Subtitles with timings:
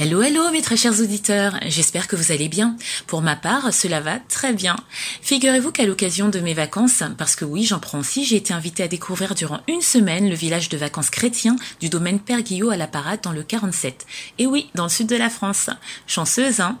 [0.00, 1.58] Hello, hello, mes très chers auditeurs.
[1.66, 2.76] J'espère que vous allez bien.
[3.08, 4.76] Pour ma part, cela va très bien.
[5.22, 8.84] Figurez-vous qu'à l'occasion de mes vacances, parce que oui, j'en prends aussi, j'ai été invitée
[8.84, 12.76] à découvrir durant une semaine le village de vacances chrétien du domaine Père Guillot à
[12.76, 14.06] la Parade dans le 47.
[14.38, 15.68] Et oui, dans le sud de la France.
[16.06, 16.78] Chanceuse, hein?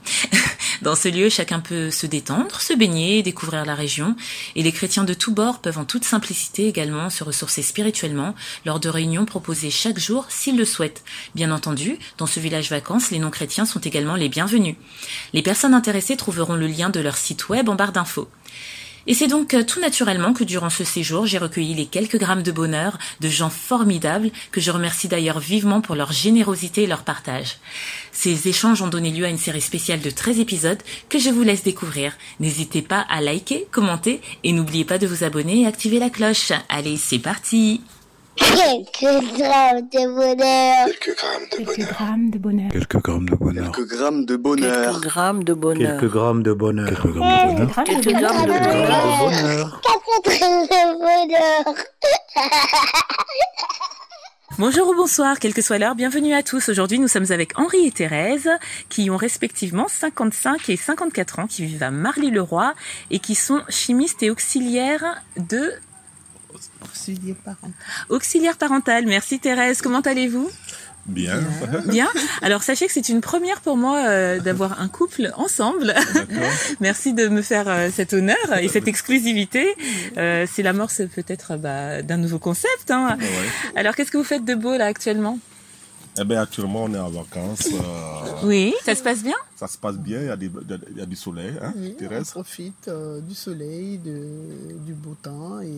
[0.82, 4.14] Dans ce lieu, chacun peut se détendre, se baigner, découvrir la région.
[4.54, 8.34] Et les chrétiens de tous bords peuvent en toute simplicité également se ressourcer spirituellement
[8.64, 11.02] lors de réunions proposées chaque jour s'ils le souhaitent.
[11.34, 14.76] Bien entendu, dans ce village vacances, les non-chrétiens sont également les bienvenus.
[15.32, 18.28] Les personnes intéressées trouveront le lien de leur site web en barre d'infos.
[19.08, 22.42] Et c'est donc euh, tout naturellement que durant ce séjour, j'ai recueilli les quelques grammes
[22.42, 27.04] de bonheur de gens formidables que je remercie d'ailleurs vivement pour leur générosité et leur
[27.04, 27.56] partage.
[28.12, 31.42] Ces échanges ont donné lieu à une série spéciale de 13 épisodes que je vous
[31.42, 32.12] laisse découvrir.
[32.38, 36.52] N'hésitez pas à liker, commenter et n'oubliez pas de vous abonner et activer la cloche.
[36.68, 37.80] Allez, c'est parti
[38.38, 40.86] Quelques grammes de bonheur.
[40.86, 41.92] Quelques grammes de Quelques bonheur.
[41.92, 42.70] grammes de bonheur.
[42.72, 44.80] Quelques grammes de bonheur.
[44.80, 45.44] Quelques grammes de bonheur.
[45.44, 45.94] Quelques grammes de bonheur.
[45.96, 46.88] Quelques grammes de bonheur.
[46.88, 47.82] Quelques grammes de bonheur.
[47.84, 48.86] Quelques grammes de Quelques bonheur.
[48.86, 49.80] grammes de bonheur.
[49.82, 51.74] Quatre grammes de bonheur.
[54.58, 56.68] Bonjour ou bonsoir, quelle que soit l'heure, bienvenue à tous.
[56.68, 58.50] Aujourd'hui, nous sommes avec Henri et Thérèse,
[58.88, 62.74] qui ont respectivement 55 et 54 ans, qui vivent à Marly-le-Roi
[63.12, 65.70] et qui sont chimistes et auxiliaires de
[66.90, 67.70] Auxiliaire parental.
[68.08, 69.06] auxiliaires parentales.
[69.06, 70.50] Merci Thérèse, comment allez-vous?
[71.06, 71.40] Bien.
[71.86, 72.08] Bien.
[72.42, 75.94] Alors sachez que c'est une première pour moi euh, d'avoir un couple ensemble.
[76.80, 79.74] Merci de me faire euh, cet honneur et cette exclusivité.
[80.18, 82.90] Euh, c'est l'amorce peut-être bah, d'un nouveau concept.
[82.90, 83.16] hein.
[83.18, 83.26] Ouais.
[83.74, 85.38] Alors qu'est-ce que vous faites de beau là actuellement?
[86.20, 87.68] Eh bien, actuellement, on est en vacances.
[87.72, 87.78] euh,
[88.42, 89.36] Oui, ça se passe bien?
[89.56, 90.50] Ça se passe bien, il y a, des-
[90.90, 92.30] il y a du soleil, hein, Oui, on Thérèse?
[92.32, 94.26] profite euh, du soleil, de,
[94.84, 95.68] du beau temps et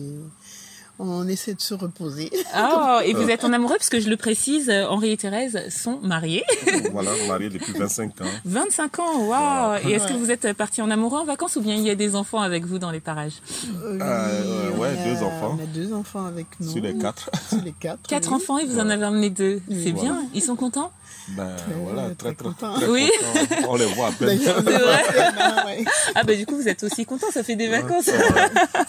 [1.09, 2.29] on essaie de se reposer.
[2.53, 5.57] Oh, et vous êtes en amoureux parce que je le précise, euh, Henri et Thérèse
[5.69, 6.43] sont mariés.
[6.91, 8.25] Voilà, mariés depuis 25 ans.
[8.45, 11.75] 25 ans, waouh Et est-ce que vous êtes partis en amoureux en vacances ou bien
[11.75, 13.41] il y a des enfants avec vous dans les parages?
[13.83, 15.57] Euh, Euh, on ouais, a- deux enfants.
[15.59, 16.71] On a deux enfants avec nous.
[16.71, 17.29] Sur les quatre.
[17.49, 18.01] Sur les quatre.
[18.07, 18.35] Quatre oui.
[18.35, 19.61] enfants et vous en avez emmené deux.
[19.69, 20.01] C'est Voilà.
[20.01, 20.91] bien, ils sont contents?
[21.29, 21.47] Ben
[21.83, 22.73] voilà, très, très très, content.
[22.73, 23.09] très Oui.
[23.33, 23.67] content.
[23.69, 24.39] On les voit à peine.
[24.43, 25.03] C'est vrai
[25.39, 28.05] Ah, ouais, Ah bah du coup vous êtes aussi contents, ça fait des vacances.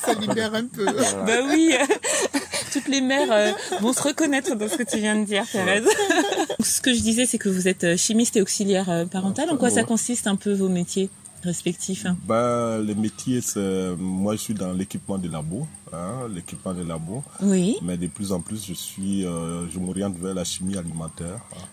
[0.05, 0.85] ça libère un peu.
[0.87, 1.75] bah oui,
[2.73, 5.87] toutes les mères euh, vont se reconnaître dans ce que tu viens de dire Thérèse.
[6.61, 9.51] ce que je disais c'est que vous êtes euh, chimiste et auxiliaire euh, parental.
[9.51, 11.11] En quoi ça consiste un peu vos métiers
[11.43, 12.17] respectifs hein?
[12.25, 13.97] Ben, le métier, c'est.
[13.99, 17.25] Moi, je suis dans l'équipement des labos, hein, l'équipement des labos.
[17.43, 17.77] Oui.
[17.83, 21.41] Mais de plus en plus, je suis, euh, je m'oriente vers la chimie alimentaire.
[21.57, 21.65] hein.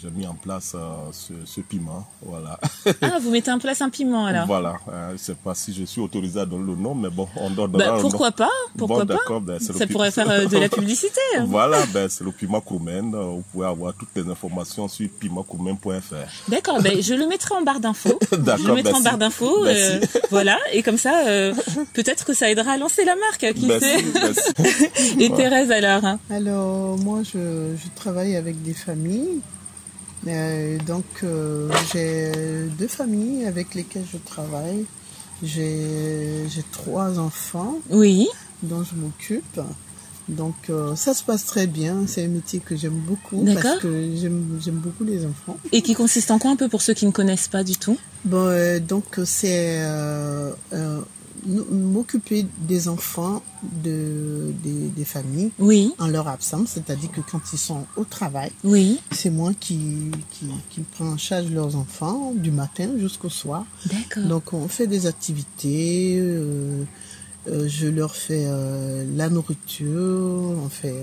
[0.00, 0.78] J'ai mis en place euh,
[1.10, 2.60] ce, ce piment, voilà.
[3.02, 5.82] Ah, vous mettez en place un piment alors Voilà, euh, je sais pas si je
[5.84, 9.06] suis autorisé à donner le nom, mais bon, on donne Bah, pourquoi pas Pourquoi Bon,
[9.06, 11.20] pas d'accord, ben, Ça pourrait faire euh, de la publicité.
[11.36, 11.44] hein.
[11.48, 13.12] Voilà, ben, c'est le piment Koumen.
[13.12, 16.14] Euh, Vous pouvez avoir toutes les informations sur pimentkoumen.fr.
[16.48, 18.18] D'accord, ben, je le mettrai en barre d'infos.
[18.30, 19.66] Je le D'accord, mettrai en barre d'infos.
[19.66, 21.52] euh, voilà, et comme ça, euh,
[21.94, 25.22] peut-être que ça aidera à lancer la marque, qui Merci, sait merci.
[25.24, 29.40] Et Thérèse alors hein Alors, moi, je, je travaille avec des familles.
[30.28, 32.32] Euh, donc, euh, j'ai
[32.78, 34.84] deux familles avec lesquelles je travaille.
[35.42, 38.28] J'ai j'ai trois enfants Oui.
[38.62, 39.60] dont je m'occupe.
[40.28, 42.04] Donc, euh, ça se passe très bien.
[42.06, 43.62] C'est un métier que j'aime beaucoup D'accord.
[43.62, 45.56] parce que j'aime j'aime beaucoup les enfants.
[45.72, 47.96] Et qui consiste en quoi un peu pour ceux qui ne connaissent pas du tout?
[48.24, 48.52] Bon,
[48.86, 49.80] donc, c'est
[51.70, 53.42] m'occuper des enfants
[53.84, 55.92] de, des, des familles Oui.
[55.98, 59.00] en leur absence, c'est-à-dire que quand ils sont au travail, Oui.
[59.10, 59.78] c'est moi qui,
[60.30, 63.64] qui, qui prends en charge leurs enfants du matin jusqu'au soir.
[63.86, 64.24] D'accord.
[64.24, 66.84] Donc on fait des activités, euh,
[67.48, 71.02] euh, je leur fais euh, la nourriture, on fait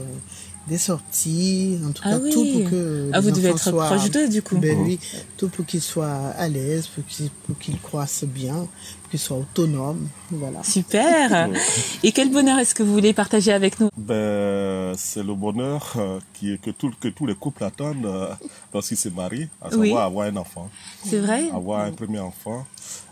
[0.68, 2.31] des sorties, en tout Ah cas oui.
[2.31, 4.58] tout pour que Ah, les vous devez être soient- proche d'eux du coup.
[4.58, 5.00] ben oui,
[5.38, 8.56] tout pour qu'ils soient à l'aise, pour qu'ils pour qu'ils croissent bien,
[9.02, 10.64] pour qu'ils soient autonomes, voilà.
[10.64, 11.50] Super.
[12.03, 13.90] Et quel bonheur est-ce que vous voulez partager avec nous?
[13.96, 18.30] Ben, c'est le bonheur euh, qui, que, tout, que tous les couples attendent euh,
[18.74, 19.92] lorsqu'ils se marient, à savoir Oui.
[19.96, 20.70] avoir un enfant.
[21.06, 22.66] C'est vrai Avoir un premier enfant.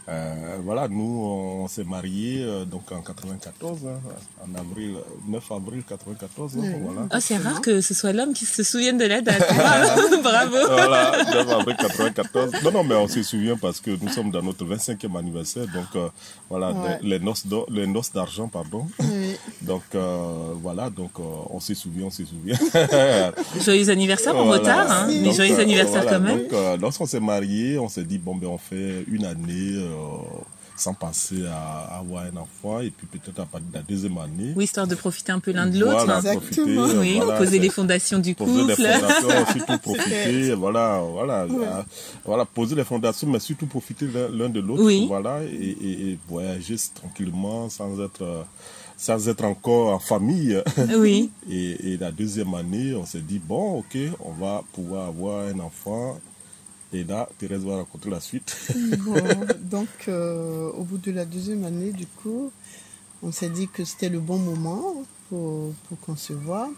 [0.09, 1.23] Euh, voilà, nous,
[1.61, 3.99] on s'est mariés euh, donc en 94, hein,
[4.45, 4.95] en avril,
[5.29, 6.57] 9 avril 94.
[6.57, 7.01] hein, voilà.
[7.13, 9.39] Oh, c'est rare que ce soit l'homme qui se souvienne de la date.
[9.55, 10.21] Bravo.
[10.21, 10.57] Bravo.
[10.67, 12.51] Voilà, 9 avril 94.
[12.63, 15.67] Non, non, mais on se souvient parce que nous sommes dans notre 25e anniversaire.
[15.73, 16.09] Donc, euh,
[16.49, 16.99] voilà, Ouais.
[17.01, 17.19] les,
[17.69, 18.87] les noces d'argent, pardon.
[19.61, 22.57] Donc, euh, voilà, donc euh, on se souvient, on se souvient.
[23.63, 24.61] Joyeux anniversaire en Voilà.
[24.61, 26.47] retard, hein, mais Donc, joyeux euh, anniversaire voilà, quand même.
[26.47, 29.77] Donc, lorsqu'on s'est mariés, on s'est dit, bon, ben, on fait une année
[30.75, 32.79] sans penser à, avoir un enfant.
[32.81, 34.53] Et puis peut-être à partir de la deuxième année.
[34.55, 36.03] Oui, histoire de profiter un peu l'un de l'autre.
[36.05, 36.33] Voilà, hein.
[36.35, 36.99] profiter, Exactement.
[36.99, 38.87] Oui, voilà, poser les fondations du poser les couple.
[38.87, 41.47] fondations, surtout profiter, voilà, voilà,
[42.25, 45.05] voilà, poser les fondations, mais surtout profiter l'un de l'autre, Oui.
[45.07, 48.43] voilà, et, et- et voyager tranquillement sans être,
[48.97, 50.61] sans être encore en famille.
[50.97, 51.31] Oui.
[51.49, 55.59] Et, et la deuxième année, on s'est dit, bon, ok, on va pouvoir avoir un
[55.59, 56.19] enfant.
[56.93, 58.55] Et là, Thérèse va raconter la suite.
[58.99, 59.15] Bon,
[59.59, 62.51] donc, euh, au bout de la deuxième année, du coup,
[63.23, 66.69] on s'est dit que c'était le bon moment pour, pour concevoir.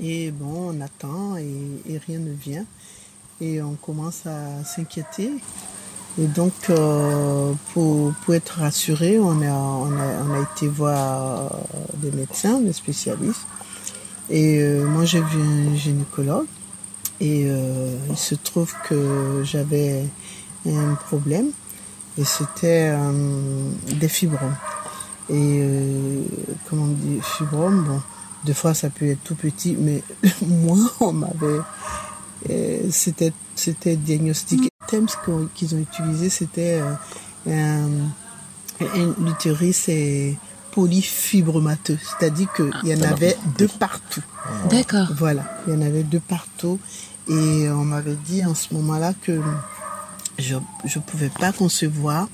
[0.00, 1.52] Et bon, on attend et,
[1.86, 2.64] et rien ne vient.
[3.40, 5.30] Et on commence à s'inquiéter.
[6.20, 11.52] Et donc, euh, pour, pour être rassuré, on a, on, a, on a été voir
[11.52, 11.58] euh,
[11.96, 13.46] des médecins, des spécialistes.
[14.30, 16.46] Et euh, moi, j'ai vu un gynécologue.
[17.20, 20.04] Et euh, il se trouve que j'avais
[20.66, 21.50] un problème
[22.16, 24.56] et c'était euh, des fibromes.
[25.28, 26.22] Et euh,
[26.68, 28.00] comment on dit, fibromes, bon,
[28.44, 30.02] des fois ça peut être tout petit, mais
[30.46, 31.60] moi, on m'avait.
[32.90, 34.70] c'était diagnostiqué.
[34.90, 36.94] Le thème qu'on- qu'ils ont utilisé, c'était euh,
[37.46, 37.88] un,
[38.80, 40.34] un l'utérus est
[40.72, 44.22] polyfibromateux, c'est-à-dire qu'il y en avait deux partout.
[44.70, 45.08] D'accord.
[45.18, 46.78] Voilà, il y en avait deux partout.
[47.28, 49.38] Et on m'avait dit en ce moment-là que
[50.38, 52.28] je ne pouvais pas concevoir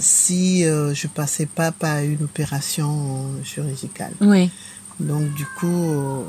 [0.00, 4.12] si euh, je passais pas par une opération chirurgicale.
[4.20, 4.50] Oui.
[5.00, 6.22] Donc du coup, euh,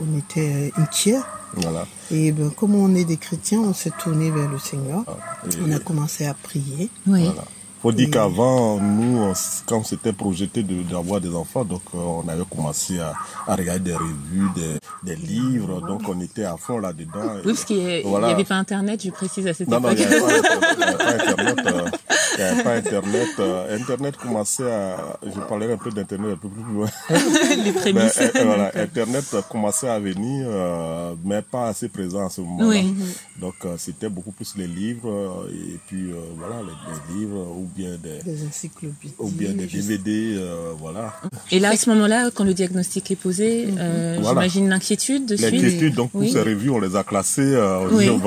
[0.00, 1.20] on était inquiets.
[1.54, 1.86] voilà.
[2.10, 5.04] Et ben, comme on est des chrétiens, on s'est tourné vers le Seigneur.
[5.50, 6.90] Et- On a commencé à prier.
[7.06, 7.24] Oui.
[7.24, 7.44] Voilà.
[7.80, 9.32] Faut dire qu'avant, nous, on
[9.66, 13.12] quand on s'était projeté de- d'avoir des enfants, donc euh, on avait commencé à,
[13.46, 17.38] à regarder des revues, des, des livres, donc on était à fond là-dedans.
[17.44, 18.36] Oui, parce qu'il n'y avait, Voilà.
[18.44, 20.16] pas Internet, je précise à cette Non, non, il époque.
[20.16, 20.70] n'y avait pas Internet.
[20.72, 21.58] Il n'y avait pas Internet.
[21.66, 21.90] euh,
[22.38, 23.28] n'y avait pas Internet.
[23.38, 25.18] euh, Internet commençait à...
[25.24, 26.86] Je parlerai un peu d'Internet un peu plus loin.
[27.56, 28.18] Les Mais, prémices.
[28.18, 32.68] euh, voilà, Internet commençait à venir, euh, mais pas assez présent à ce moment-là.
[32.68, 32.94] Oui.
[33.40, 37.68] Donc, euh, c'était beaucoup plus les livres, et puis, euh, voilà, les, les livres, ou
[37.76, 39.14] bien des, Des encyclopédies.
[39.18, 41.12] ou bien des DVD, euh, voilà.
[41.50, 44.40] Et là, à ce moment-là, quand le diagnostic est posé, euh, Voilà.
[44.40, 45.50] j'imagine l'inquiétude de suite.
[45.52, 46.28] L'inquiétude, donc, Oui.
[46.28, 48.08] tous ces revues, on les a classées, euh, on Oui.
[48.08, 48.20] on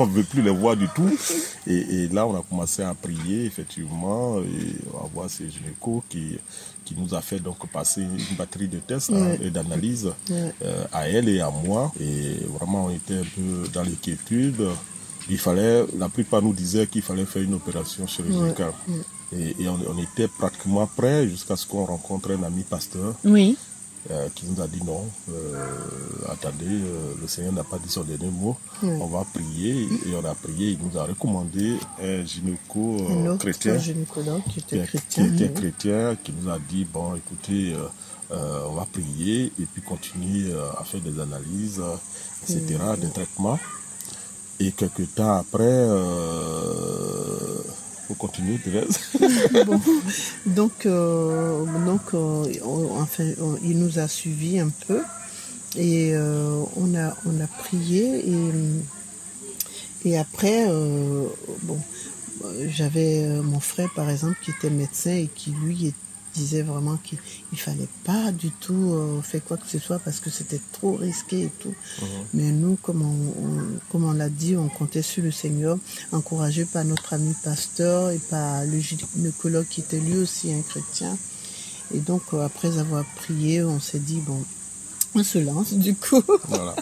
[0.00, 1.08] on veut plus les voir du tout.
[1.70, 6.02] Et, et là, on a commencé à prier, effectivement, et on va voir ces gynécos
[6.08, 6.38] qui,
[6.84, 11.08] qui nous a fait donc passer une batterie de tests hein, et d'analyses euh, à
[11.08, 11.92] elle et à moi.
[12.00, 14.62] Et vraiment, on était un peu dans l'inquiétude.
[15.28, 18.72] Il fallait, la plupart nous disaient qu'il fallait faire une opération chirurgicale.
[19.32, 23.56] Et, et on, on était pratiquement prêts jusqu'à ce qu'on rencontre un ami pasteur Oui.
[24.10, 25.66] Euh, qui nous a dit non, euh,
[26.30, 29.82] attendez, euh, le Seigneur n'a pas dit son dernier mot, on va prier.
[30.06, 34.76] Et on a prié, il nous a recommandé un gynéco Un chrétien gynécologue qui qui,
[34.76, 35.24] était qui chrétien.
[35.34, 35.54] était oui.
[35.54, 37.74] chrétien, qui nous a dit, bon, écoutez,
[38.32, 41.96] euh, on va prier et puis continuer euh, à faire des analyses, euh,
[42.44, 43.58] etc., des traitements.
[44.60, 45.64] Et quelques temps après,
[48.14, 48.98] continuer, Thérèse.
[50.46, 55.00] Donc, euh, donc euh, on- enfin, on- il nous a suivis un peu
[55.76, 58.24] et euh, on, a, on a prié
[60.04, 61.26] et, et après, euh,
[61.62, 61.78] bon,
[62.44, 65.94] euh, j'avais euh, mon frère par exemple qui était médecin et qui lui est-
[66.34, 67.18] disait vraiment qu'il
[67.52, 70.94] ne fallait pas du tout euh, faire quoi que ce soit parce que c'était trop
[70.94, 71.74] risqué et tout.
[72.34, 75.76] Mais nous, comme on, on- comme on l'a dit, on comptait sur le Seigneur,
[76.12, 81.16] encouragé par notre ami pasteur et par le gynécologue qui était lui aussi un chrétien.
[81.94, 84.42] Et donc, euh, après avoir prié, on s'est dit, bon,
[85.14, 86.22] on se lance du coup.
[86.48, 86.76] Voilà.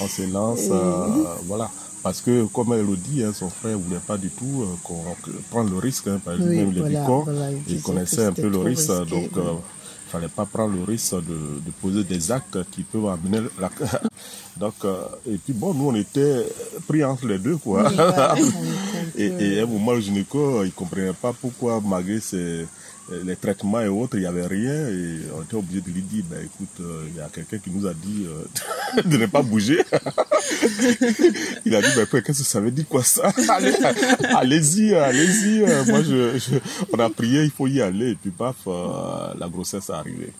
[0.00, 1.70] On se lance, euh, voilà.
[2.04, 4.66] Parce que, comme elle le dit, hein, son frère ne voulait pas du tout euh,
[4.84, 5.02] qu'on
[5.50, 6.06] prendre le risque.
[6.06, 8.90] Hein, par exemple, Oui, même les voilà, voilà, il que un peu le risque.
[8.90, 9.42] risqué, donc, oui.
[9.42, 9.52] euh,
[10.06, 11.20] il fallait pas prendre le risque de,
[11.64, 13.70] de poser des actes qui peuvent amener la...
[14.58, 14.94] donc, euh,
[15.28, 16.46] et puis bon, nous, on était
[16.86, 17.88] pris entre les deux, quoi.
[17.88, 18.34] Oui, voilà,
[19.16, 22.66] Et, à un moment, le gynéco, il comprenait pas pourquoi, malgré ses-
[23.22, 24.88] les traitements et autres, il n'y avait rien.
[24.88, 27.70] Et on était obligé de lui dire, ben, écoute, euh, il y a quelqu'un qui
[27.70, 29.84] nous a dit euh, de ne pas bouger.
[31.66, 33.30] il a dit, ben, qu'est-ce que ça veut dire quoi ça?
[33.50, 33.74] Allez,
[34.34, 35.60] Allez-y, allez-y.
[35.90, 36.58] Moi, je, je-
[36.92, 38.10] on a prié, il faut y aller.
[38.12, 40.32] Et puis, paf, la grossesse est arrivée.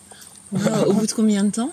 [0.87, 1.71] Au bout de combien de temps?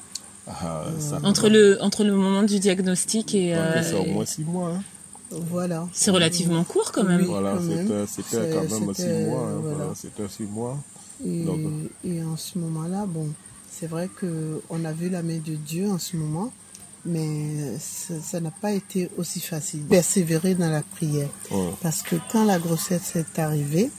[0.48, 3.54] Ah, ça entre le, entre le moment du diagnostic et...
[3.54, 4.70] Ouais, c'est euh, au moins six mois.
[4.74, 4.82] hein.
[5.30, 5.88] Voilà.
[5.94, 7.20] c'est relativement court quand même.
[7.22, 7.26] Oui.
[7.26, 7.56] Voilà,
[8.06, 9.46] c'était quand même six mois.
[9.48, 9.76] hein, voilà.
[9.76, 10.78] voilà, c'était six mois.
[11.24, 11.60] Et, Donc-
[12.04, 13.28] et en ce moment-là, bon,
[13.70, 16.52] c'est vrai que on a vu la main de Dieu en ce moment,
[17.06, 19.82] mais ça ça n'a pas été aussi facile.
[19.84, 21.28] Persévérer dans la prière.
[21.50, 21.70] Ouais.
[21.80, 23.90] Parce que quand la grossesse est arrivée,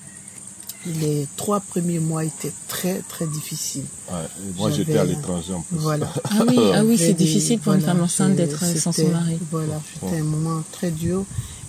[0.85, 3.85] Les trois premiers mois étaient très très difficiles.
[4.11, 4.15] Ouais,
[4.57, 5.77] moi, j'étais à l'étranger en plus.
[5.77, 6.07] Voilà.
[6.25, 9.37] Ah oui, ah oui, c'est difficile pour une femme enceinte d'être sans son mari.
[9.51, 11.23] Voilà, c'était un moment très dur.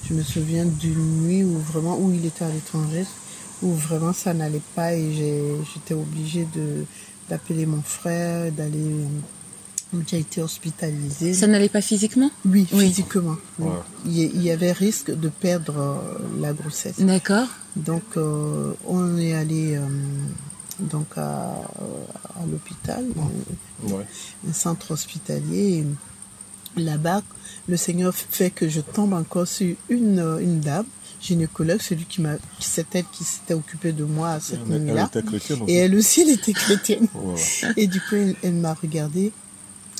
[0.08, 3.04] Je me souviens d'une nuit où vraiment, où il était à l'étranger,
[3.62, 6.84] où vraiment ça n'allait pas et j'ai- j'étais obligée de
[7.30, 8.96] d'appeler mon frère, d'aller.
[9.94, 11.34] Euh, J'ai été hospitalisée.
[11.34, 12.88] Ça n'allait pas physiquement Oui, Oui.
[12.88, 13.36] physiquement.
[13.58, 13.66] oui.
[13.68, 13.72] Ouais.
[14.06, 17.00] Il, y- il avait risque de perdre euh, la grossesse.
[17.00, 17.48] D'accord.
[17.76, 19.80] Donc, euh, on est allé euh,
[20.80, 21.54] donc à,
[22.40, 23.04] à l'hôpital,
[23.84, 24.06] Ouais.
[24.48, 25.84] un centre hospitalier.
[26.76, 27.22] Là-bas,
[27.68, 30.86] le Seigneur fait que je tombe encore sur une, une dame,
[31.22, 35.04] gynécologue, celui qui m'a, c'est elle qui s'était occupée de moi à cette nuit-là.
[35.06, 35.72] était chrétienne aussi.
[35.72, 37.06] Et elle aussi, elle était chrétienne.
[37.14, 37.40] Voilà.
[37.76, 39.30] Et du coup, elle, elle m'a regardée.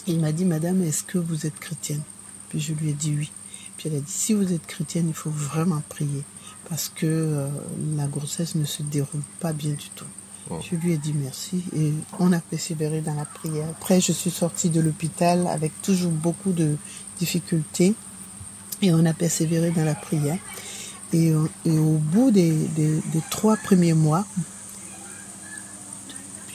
[0.06, 2.02] Elle m'a dit, Madame, est-ce que vous êtes chrétienne?
[2.50, 3.30] Puis je lui ai dit oui.
[3.76, 6.23] Puis elle a dit, si vous êtes chrétienne, il faut vraiment prier.
[6.68, 7.49] Parce que euh,
[7.96, 10.04] la grossesse ne se déroule pas bien du tout.
[10.50, 10.58] Oh.
[10.70, 13.66] Je lui ai dit merci et on a persévéré dans la prière.
[13.70, 16.76] Après, je suis sortie de l'hôpital avec toujours beaucoup de
[17.18, 17.94] difficultés
[18.82, 20.38] et on a persévéré dans la prière.
[21.14, 24.26] Et, euh, et au bout des, des- des trois premiers mois,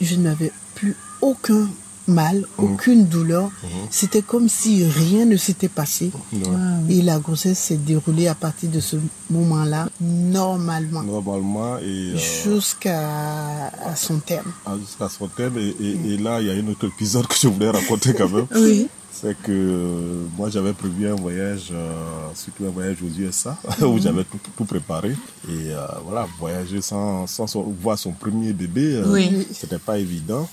[0.00, 1.68] je n'avais plus aucun
[2.10, 3.50] mal, aucune douleur.
[3.90, 6.10] C'était comme si rien ne s'était passé.
[6.88, 8.96] Et la grossesse s'est déroulée à partir de ce
[9.30, 14.50] moment-là, normalement, Normalement, et euh, jusqu'à à son terme.
[14.80, 15.56] jusqu'à son thème.
[15.58, 18.28] Et, et- et là, il y a un autre épisode que je voulais raconter quand
[18.28, 18.46] même.
[18.54, 18.88] Oui.
[19.12, 21.92] C'est que euh, moi, j'avais prévu un voyage, euh,
[22.34, 25.10] surtout un voyage aux USA, où j'avais tout, tout préparé.
[25.48, 29.46] Et euh, voilà, voyager sans, sans son- voir son premier bébé, Oui.
[29.52, 30.48] c'était pas évident.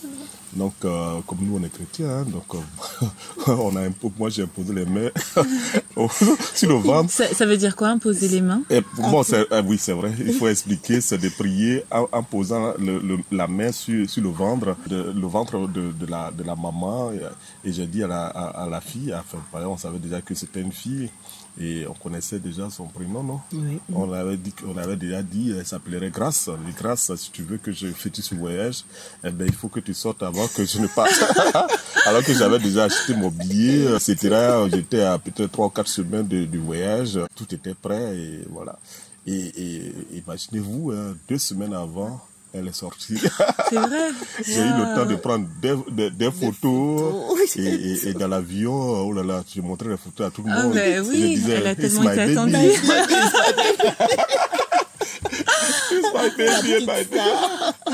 [0.58, 3.06] Donc, euh, comme nous, on est chrétiens, hein, donc euh,
[3.48, 3.82] on a
[4.18, 5.10] moi, j'ai imposé les mains
[6.56, 7.12] sur le ventre.
[7.12, 8.62] Ça, ça veut dire quoi, imposer les mains?
[8.70, 10.12] Et pour moi, c'est, ah oui, c'est vrai.
[10.20, 14.24] Il faut expliquer, c'est de prier en, en posant le- le- la main sur, sur
[14.24, 17.12] le ventre, de, le ventre de, de la, de la maman.
[17.12, 20.34] Et, et j'ai dit à la, à, à la fille, enfin, on savait déjà que
[20.36, 21.10] c'était une fille
[21.60, 23.80] et on connaissait déjà son prénom, non Oui.
[23.94, 26.48] On avait dit, on avait déjà dit, elle s'appellerait Grâce.
[26.50, 28.84] Et Grâce, si tu veux que je fêtue ce voyage,
[29.24, 31.12] eh ben, il faut que tu sortes avant que je ne parte.
[32.06, 34.66] Alors que j'avais déjà acheté mon billet, etc.
[34.72, 37.20] J'étais à peut-être trois ou quatre semaines de- du voyage.
[37.36, 38.78] Tout était prêt et voilà.
[39.26, 42.22] Et, et imaginez-vous, hein, deux semaines avant,
[42.54, 43.18] elle est sortie.
[43.70, 44.10] C'est vrai.
[44.46, 47.02] J'ai eu le temps de prendre des, des- des photos.
[47.02, 47.56] photos.
[47.58, 50.52] Et, et- et dans l'avion, oh là là, j'ai montré les photos à tout le
[50.54, 50.74] Ah monde.
[50.74, 52.56] ben Je oui, disais, elle a tellement été attendue.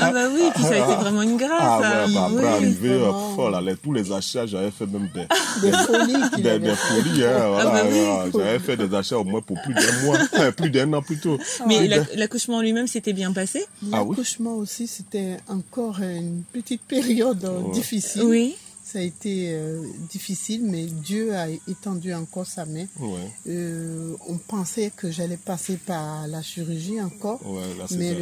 [0.00, 1.50] Ah bah oui, puis ça a été vraiment une grâce.
[1.60, 2.06] Ah hein.
[2.08, 2.46] ouais, bah, après Oui.
[2.46, 3.34] arrivé, euh, vraiment.
[3.38, 5.26] oh là là, tous les achats, j'avais fait même des,
[5.62, 6.12] Des folies
[6.42, 7.98] des, folies, hein, voilà, bah oui.
[8.00, 8.30] voilà.
[8.46, 10.18] j'avais fait des achats au moins pour plus d'un mois,
[10.56, 11.38] plus d'un an plutôt.
[11.66, 13.64] Mais la- l'accouchement en lui-même s'était bien passé?
[13.92, 18.22] Ah oui L'accouchement aussi, c'était encore une petite période euh, difficile.
[18.24, 18.56] Oui.
[18.86, 22.84] Ça a été euh, difficile, mais Dieu a étendu encore sa main.
[23.00, 28.14] Ouais, Euh, on pensait que j'allais passer par la chirurgie encore, ouais, la mais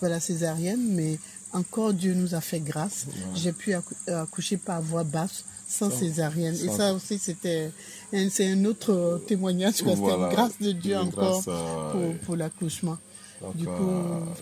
[0.00, 1.18] par la césarienne, mais
[1.54, 3.06] encore Dieu nous a fait grâce.
[3.34, 6.56] J'ai pu accou- euh, accoucher par voie basse, sans césarienne.
[6.62, 7.70] Et ça aussi, c'était
[8.12, 9.80] un, c'est un autre témoignage.
[9.82, 9.92] quoi.
[9.92, 10.26] C'était Voilà.
[10.28, 12.98] une grâce de Dieu encore grâce, pour, pour l'accouchement.
[13.42, 13.84] Donc, du euh, coup,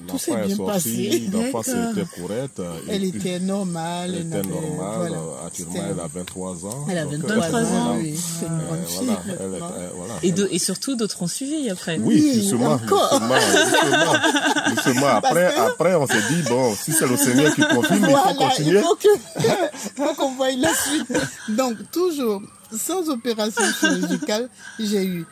[0.06, 1.30] tout l'enfant s'est est bien sorti, passé.
[1.32, 1.90] L'enfant D'accord.
[1.92, 2.60] était correct.
[2.60, 4.14] euh, et Elle puis, était normale.
[4.14, 4.96] elle était normale.
[4.98, 5.16] voilà.
[5.16, 6.86] euh, Actuellement, C'était- elle a 23 ans.
[6.90, 8.14] Elle a Donc, 23 23 ans, oui.
[8.16, 8.98] C'est une Euh, grande fille.
[9.06, 9.72] voilà, elle est- maintenant.
[9.78, 10.14] euh, voilà.
[10.22, 11.98] Et, de- et surtout, d'autres ont suivi après.
[11.98, 13.10] Oui, justement, encore.
[13.10, 15.06] justement, justement, justement.
[15.06, 18.34] Après, après, on s'est dit, bon, si c'est le Seigneur qui confirme, il faut Voilà,
[18.34, 18.80] continuer.
[18.80, 19.40] il faut que-
[19.96, 21.10] faut qu'on voie la suite.
[21.48, 22.42] Donc, toujours,
[22.76, 25.26] sans opération chirurgicale, j'ai eu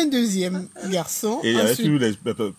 [0.00, 1.40] un deuxième garçon.
[1.42, 2.14] Et il y, avait Ensuite, toujours des,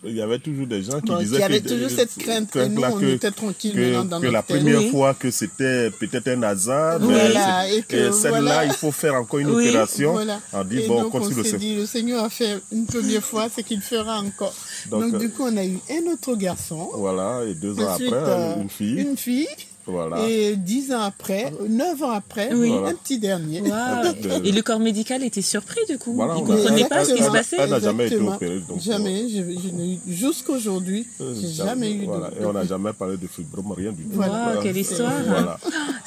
[0.06, 2.56] il y avait toujours des gens qui Bon, disaient qui avaient que, toujours cette crainte.
[2.56, 4.92] Et nous, on que, était tranquilles que, maintenant dans que notre la première Oui.
[4.92, 8.66] fois que c'était peut-être un hasard, mais Voilà, et que celle-là, voilà.
[8.66, 10.14] il faut faire encore une Oui, opération.
[10.14, 10.40] Voilà.
[10.54, 11.60] On dit, Et bon, donc, on continue le Seigneur.
[11.60, 14.54] dit, le Seigneur a fait une première fois, c'est qu'il fera encore.
[14.90, 16.90] Donc, Donc, euh, du coup, on a eu un autre garçon.
[16.96, 19.00] Voilà, et deux ans après, euh, une fille.
[19.00, 19.48] Une fille.
[19.86, 20.28] Voilà.
[20.30, 22.72] Et dix ans après, neuf ans après, Oui.
[22.74, 23.62] un petit dernier.
[23.62, 26.14] De- Et le corps médical était surpris du coup.
[26.14, 27.58] Voilà, Il on a- comprenait pas ce qui se passait.
[27.60, 28.60] Elle n'a jamais été opérée.
[28.68, 29.28] Donc, jamais.
[29.30, 32.42] Je, je n'ai eu, jusqu'aujourd'hui, euh, j'ai jamais eu de.
[32.42, 34.18] Et on n'a jamais parlé de fibrome, rien du tout.
[34.20, 35.12] Waouh, quelle histoire.
[35.28, 35.60] Voilà.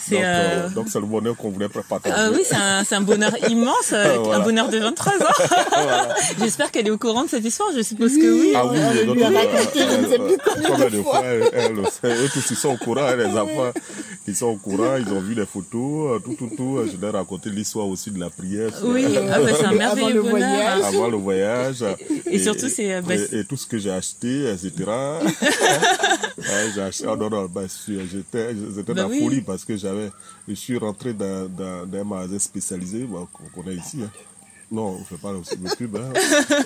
[0.09, 2.15] C'est, donc, euh, euh, donc, c'est le bonheur qu'on voulait partager.
[2.17, 4.39] Ah oui, c'est un, c'est un bonheur immense, euh, Voilà.
[4.41, 5.17] un bonheur de 23 ans.
[6.39, 8.53] J'espère qu'elle est au courant de cette histoire, je suppose que oui.
[8.55, 10.85] Ah oui, Elle donc, lui a euh, raconté, je ne sais euh, plus combien combien
[10.87, 11.13] de de fois.
[11.13, 12.15] fois elle, elle le sait.
[12.25, 13.73] Eux tous ils sont au courant, les enfants.
[14.29, 16.81] Ils sont au courant, ils ont vu les photos, euh, tout, tout, tout.
[16.91, 18.73] Je leur ai raconté l'histoire aussi de la prière.
[18.85, 20.83] Oui, ah bah, c'est un Avant le voyage.
[20.83, 21.85] Avant le voyage.
[22.27, 24.73] Et surtout, c'est, euh, bah, et, et tout ce que j'ai acheté, etc.
[26.39, 29.21] Ouais, j'ai acheté, oh non, non, sûr, j'étais, Bah la oui.
[29.21, 30.11] folie parce que j'avais,
[30.47, 34.11] je suis rentré dans, dans, dans un magasin spécialisé, qu'on connaît ici, hein.
[34.71, 36.13] Non, on fait pas le le pub, hein.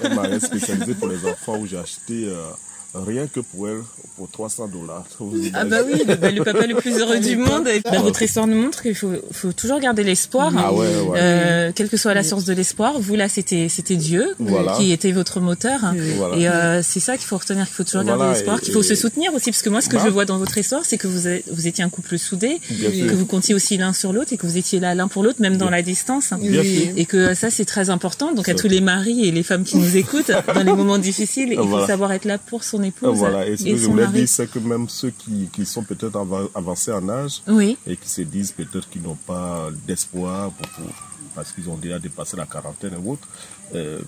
[0.03, 2.51] Un magasin spécialisé pour les enfants où j'ai acheté, euh,
[2.95, 3.81] rien que pour elle,
[4.17, 5.05] pour 300 dollars.
[5.55, 7.67] Ah bah oui, le, bah, le papa le plus heureux du monde.
[7.69, 10.53] Et, bah, votre histoire nous montre qu'il faut, faut toujours garder l'espoir.
[10.57, 11.19] Ah ouais, ouais.
[11.21, 14.73] Euh, quelle que soit la source de l'espoir, vous là c'était c'était Dieu Voilà.
[14.77, 15.81] qui était votre moteur.
[16.17, 16.37] Voilà.
[16.37, 18.95] Et euh, c'est ça qu'il faut retenir, qu'il faut toujours garder l'espoir, qu'il faut se
[18.95, 20.03] soutenir aussi, parce que moi ce que Bah.
[20.05, 23.55] je vois dans votre histoire, c'est que vous étiez un couple soudé, que vous comptiez
[23.55, 25.83] aussi l'un sur l'autre et que vous étiez là l'un pour l'autre, même dans la
[25.83, 26.33] distance.
[26.41, 26.53] Oui.
[26.53, 26.93] sûr.
[26.97, 28.33] Et que ça c'est très important.
[28.33, 31.51] Donc à tous les maris et les femmes qui nous écoutent, dans les moments difficiles,
[31.53, 34.19] il faut savoir être là pour son épouse Voilà, et ce que je voulais mari.
[34.21, 37.77] dire, c'est que même ceux qui, qui sont peut-être ava- avancés en âge Oui.
[37.87, 40.95] et qui se disent peut-être qu'ils n'ont pas d'espoir pour, pour-
[41.35, 43.29] parce qu'ils ont déjà dépassé la quarantaine et autres,
[43.75, 44.01] euh,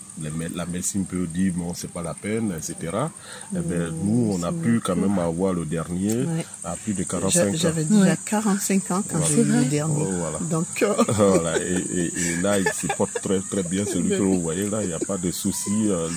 [0.54, 2.75] la médecine peut dire bon c'est pas la peine, etc.
[3.54, 6.45] Eh ben, nous on a pu quand même avoir le dernier Ouais.
[6.64, 7.52] à plus de J'a- 45 ans.
[7.54, 8.16] J'avais déjà Ouais.
[8.26, 9.26] 45 ans quand Voilà.
[9.26, 10.04] j'ai eu le dernier.
[10.07, 10.38] Oh, voilà.
[10.50, 14.23] Donc, euh, voilà, et, et, et là, il se porte très, très bien, celui que
[14.23, 16.09] vous voyez là, il n'y a pas de souci, euh,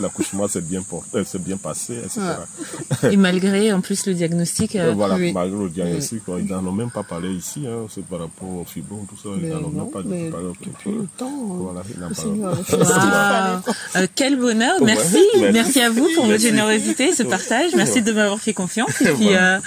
[0.00, 2.20] l'accouchement s'est bien, porté, euh, s'est bien passé, etc.
[3.10, 5.32] Et malgré en plus le diagnostic, euh, voilà, oui.
[5.32, 8.64] malgré le diagnostic, ils n'en ont même pas parlé ici, hein, c'est par rapport au
[8.64, 10.30] fibrome, tout ça, ils n'en ont non, même pas parlé.
[10.64, 12.93] depuis le temps, euh, Voilà, il pas.
[12.94, 13.50] A fait ce qu'il fallait.
[13.54, 13.74] Waouh.
[13.96, 15.52] Euh, quel bonheur, merci, merci.
[15.52, 19.00] merci à vous pour votre générosité, ce partage, merci de m'avoir fait confiance.
[19.00, 19.58] Et puis euh,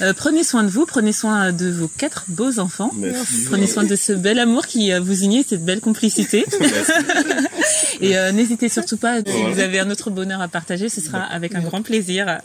[0.00, 3.46] euh, prenez soin de vous, prenez soin de vos quatre beaux enfants, Merci.
[3.46, 6.44] prenez soin de ce bel amour qui vous unit, cette belle complicité.
[8.00, 9.48] Et euh, n'hésitez surtout pas, si Voilà.
[9.54, 12.38] vous avez un autre bonheur à partager, ce sera avec un grand plaisir.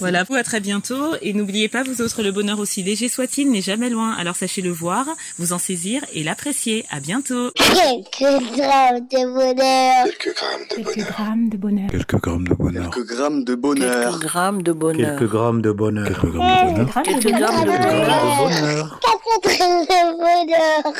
[0.00, 3.50] Voilà, vous à très bientôt et n'oubliez pas, vous autres, le bonheur aussi léger soit-il
[3.50, 4.12] n'est jamais loin.
[4.18, 5.06] Alors sachez le voir,
[5.38, 6.84] vous en saisir et l'apprécier.
[6.90, 7.50] À bientôt.
[7.54, 8.20] Quelques
[8.56, 10.04] grammes de bonheur.
[10.04, 11.90] Quelques grammes de bonheur.
[11.90, 12.90] Quelques grammes de bonheur.
[12.90, 14.06] Quelques grammes de bonheur.
[14.06, 15.18] Quelques grammes de bonheur.
[15.18, 16.06] Quelques grammes de bonheur.
[16.08, 17.02] Quelques grammes de bonheur.
[17.02, 18.06] Quelques Quelques grammes de Quelques bonheur.
[18.06, 19.00] grammes de bonheur.
[19.00, 20.94] Quatre grammes de bonheur.